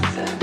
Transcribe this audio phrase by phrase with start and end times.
[0.00, 0.41] sunset.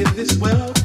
[0.00, 0.79] in this world.